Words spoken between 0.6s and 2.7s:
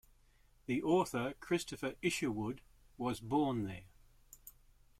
The author Christopher Isherwood